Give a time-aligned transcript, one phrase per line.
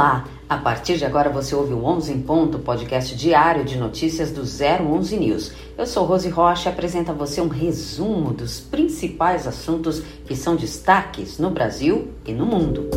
[0.00, 0.24] Olá!
[0.48, 4.40] A partir de agora você ouve o 11 em Ponto, podcast diário de notícias do
[4.40, 5.52] 011 News.
[5.76, 10.56] Eu sou Rose Rocha e apresento a você um resumo dos principais assuntos que são
[10.56, 12.88] destaques no Brasil e no mundo.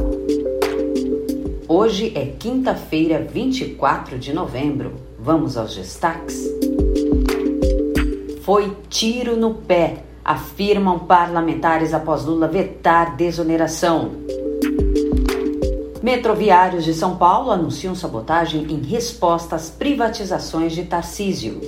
[1.67, 4.93] Hoje é quinta-feira, 24 de novembro.
[5.19, 6.41] Vamos aos destaques?
[8.43, 14.22] Foi tiro no pé, afirmam parlamentares após Lula vetar desoneração.
[16.03, 21.61] Metroviários de São Paulo anunciam sabotagem em resposta às privatizações de Tarcísio.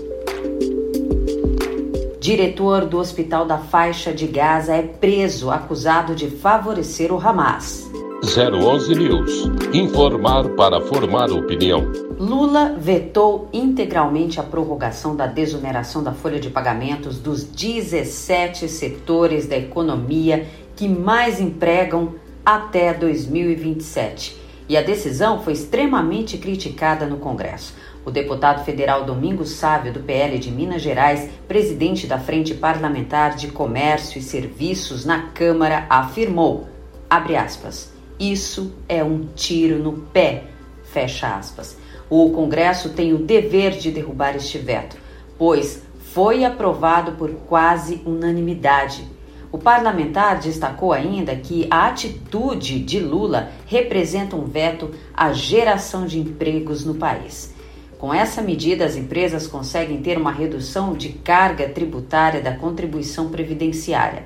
[2.20, 7.90] Diretor do Hospital da Faixa de Gaza é preso acusado de favorecer o Hamas.
[8.26, 9.50] 011 News.
[9.74, 11.90] Informar para formar opinião.
[12.20, 19.56] Lula vetou integralmente a prorrogação da desoneração da folha de pagamentos dos 17 setores da
[19.56, 20.46] economia
[20.76, 22.16] que mais empregam
[22.46, 24.38] até 2027.
[24.70, 27.74] E a decisão foi extremamente criticada no Congresso.
[28.06, 33.48] O deputado federal Domingos Sávio, do PL de Minas Gerais, presidente da Frente Parlamentar de
[33.48, 36.68] Comércio e Serviços na Câmara, afirmou,
[37.10, 40.44] aspas, isso é um tiro no pé,
[40.84, 41.78] fecha aspas.
[42.08, 44.98] O Congresso tem o dever de derrubar este veto,
[45.38, 45.82] pois
[46.14, 49.15] foi aprovado por quase unanimidade
[49.56, 56.20] o parlamentar destacou ainda que a atitude de Lula representa um veto à geração de
[56.20, 57.56] empregos no país.
[57.98, 64.24] Com essa medida, as empresas conseguem ter uma redução de carga tributária da contribuição previdenciária.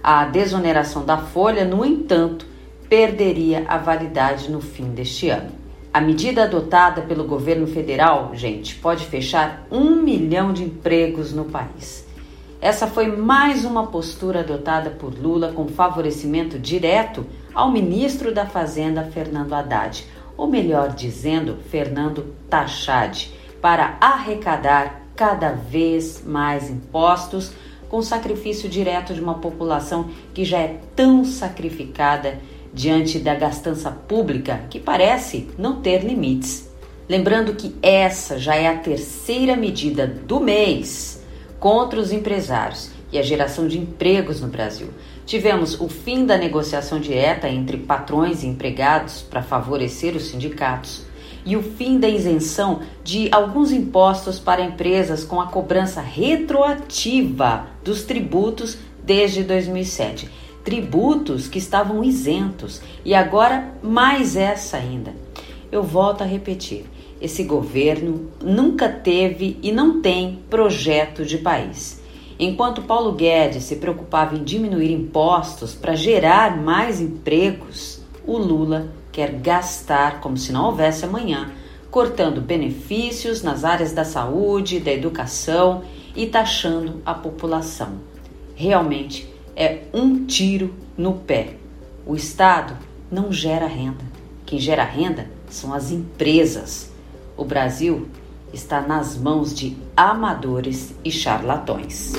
[0.00, 2.46] A desoneração da folha, no entanto,
[2.88, 5.50] perderia a validade no fim deste ano.
[5.92, 12.07] A medida adotada pelo governo federal, gente, pode fechar um milhão de empregos no país.
[12.60, 19.04] Essa foi mais uma postura adotada por Lula com favorecimento direto ao ministro da Fazenda,
[19.04, 20.04] Fernando Haddad,
[20.36, 23.28] ou melhor dizendo, Fernando Tachad,
[23.62, 27.52] para arrecadar cada vez mais impostos
[27.88, 32.40] com sacrifício direto de uma população que já é tão sacrificada
[32.74, 36.68] diante da gastança pública que parece não ter limites.
[37.08, 41.17] Lembrando que essa já é a terceira medida do mês
[41.58, 44.88] contra os empresários e a geração de empregos no Brasil.
[45.26, 51.06] Tivemos o fim da negociação direta entre patrões e empregados para favorecer os sindicatos
[51.44, 58.02] e o fim da isenção de alguns impostos para empresas com a cobrança retroativa dos
[58.02, 60.28] tributos desde 2007.
[60.64, 65.14] Tributos que estavam isentos e agora mais essa ainda.
[65.72, 66.84] Eu volto a repetir
[67.20, 72.00] esse governo nunca teve e não tem projeto de país.
[72.38, 79.32] Enquanto Paulo Guedes se preocupava em diminuir impostos para gerar mais empregos, o Lula quer
[79.32, 81.50] gastar como se não houvesse amanhã,
[81.90, 85.82] cortando benefícios nas áreas da saúde, da educação
[86.14, 87.94] e taxando a população.
[88.54, 91.54] Realmente é um tiro no pé.
[92.06, 92.76] O Estado
[93.10, 94.04] não gera renda.
[94.46, 96.92] Quem gera renda são as empresas.
[97.38, 98.08] O Brasil
[98.52, 102.14] está nas mãos de amadores e charlatões.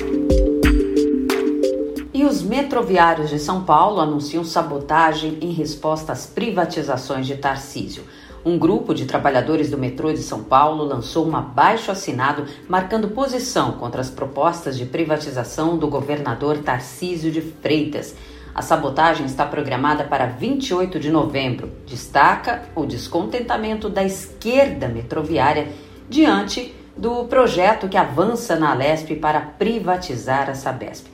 [2.14, 8.02] E os metroviários de São Paulo anunciam sabotagem em resposta às privatizações de Tarcísio.
[8.42, 13.72] Um grupo de trabalhadores do metrô de São Paulo lançou um abaixo assinado marcando posição
[13.72, 18.14] contra as propostas de privatização do governador Tarcísio de Freitas.
[18.54, 21.70] A sabotagem está programada para 28 de novembro.
[21.86, 25.68] Destaca o descontentamento da esquerda metroviária
[26.08, 31.06] diante do projeto que avança na Alesp para privatizar a Sabesp.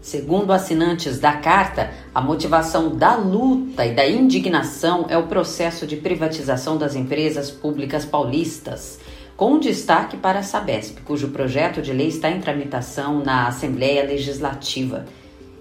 [0.00, 5.96] Segundo assinantes da carta, a motivação da luta e da indignação é o processo de
[5.96, 9.00] privatização das empresas públicas paulistas,
[9.34, 15.06] com destaque para a Sabesp, cujo projeto de lei está em tramitação na Assembleia Legislativa.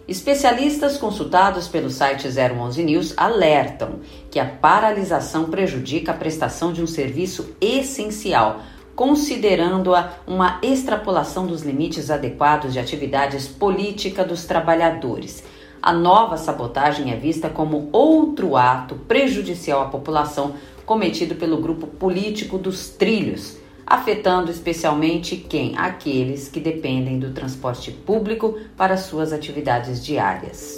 [0.06, 6.88] Especialistas consultados pelo site 011 News alertam que a paralisação prejudica a prestação de um
[6.88, 8.60] serviço essencial,
[8.98, 15.42] considerando-a uma extrapolação dos limites adequados de atividades política dos trabalhadores.
[15.82, 22.58] A nova sabotagem é vista como outro ato prejudicial à população cometido pelo grupo político
[22.58, 25.78] dos Trilhos afetando especialmente quem?
[25.78, 30.78] Aqueles que dependem do transporte público para suas atividades diárias.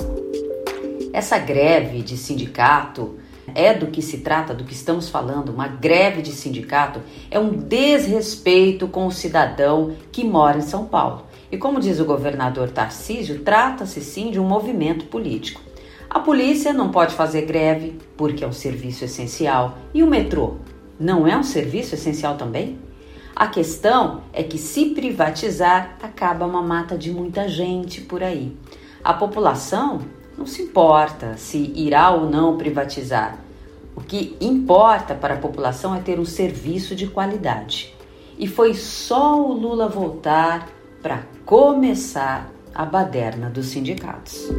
[1.13, 3.15] Essa greve de sindicato
[3.53, 5.49] é do que se trata, do que estamos falando.
[5.49, 11.25] Uma greve de sindicato é um desrespeito com o cidadão que mora em São Paulo.
[11.51, 15.61] E como diz o governador Tarcísio, trata-se sim de um movimento político.
[16.09, 19.77] A polícia não pode fazer greve porque é um serviço essencial.
[19.93, 20.55] E o metrô
[20.99, 22.79] não é um serviço essencial também?
[23.35, 28.55] A questão é que se privatizar, acaba uma mata de muita gente por aí.
[29.03, 29.99] A população
[30.37, 33.37] não se importa se irá ou não privatizar.
[33.93, 37.93] O que importa para a população é ter um serviço de qualidade.
[38.39, 40.69] E foi só o Lula voltar
[41.01, 44.49] para começar a baderna dos sindicatos.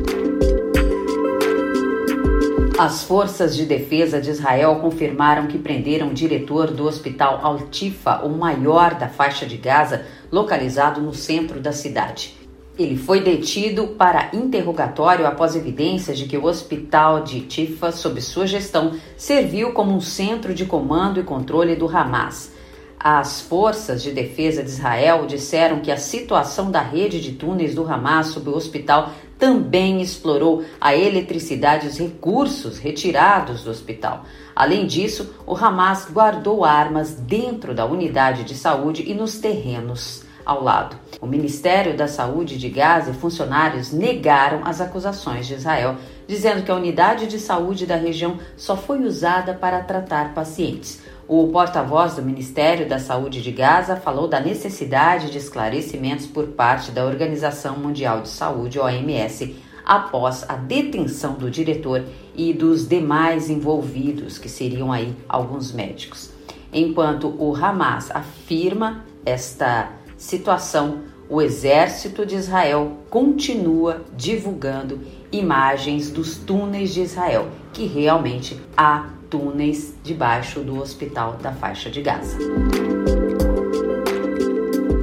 [2.79, 8.29] As forças de defesa de Israel confirmaram que prenderam o diretor do hospital Al-Tifa, o
[8.29, 12.37] maior da faixa de Gaza, localizado no centro da cidade.
[12.79, 18.47] Ele foi detido para interrogatório após evidências de que o hospital de Tifa, sob sua
[18.47, 22.53] gestão, serviu como um centro de comando e controle do Hamas.
[22.99, 27.91] As forças de defesa de Israel disseram que a situação da rede de túneis do
[27.91, 34.25] Hamas sob o hospital também explorou a eletricidade e os recursos retirados do hospital.
[34.55, 40.63] Além disso, o Hamas guardou armas dentro da unidade de saúde e nos terrenos ao
[40.63, 40.97] lado.
[41.21, 45.97] O Ministério da Saúde de Gaza e funcionários negaram as acusações de Israel,
[46.27, 51.01] dizendo que a unidade de saúde da região só foi usada para tratar pacientes.
[51.29, 56.93] O porta-voz do Ministério da Saúde de Gaza falou da necessidade de esclarecimentos por parte
[56.93, 64.39] da Organização Mundial de Saúde, OMS, após a detenção do diretor e dos demais envolvidos,
[64.39, 66.31] que seriam aí alguns médicos.
[66.73, 75.01] Enquanto o Hamas afirma esta situação, o exército de Israel continua divulgando
[75.33, 82.03] imagens dos túneis de Israel, que realmente há túneis debaixo do hospital da faixa de
[82.03, 82.39] Gaza.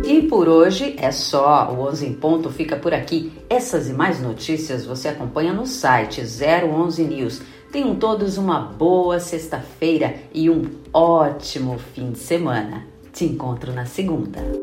[0.06, 1.74] E por hoje é só.
[1.74, 3.32] O 11 em ponto fica por aqui.
[3.50, 7.42] Essas e mais notícias você acompanha no site 011 News.
[7.72, 12.86] Tenham todos uma boa sexta-feira e um ótimo fim de semana.
[13.12, 14.63] Te encontro na segunda.